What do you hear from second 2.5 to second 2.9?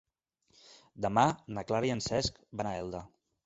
van a